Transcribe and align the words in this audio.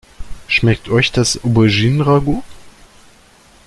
Schmeckt 0.47 0.89
euch 0.89 1.11
das 1.11 1.43
Auberginen-Ragout? 1.43 2.41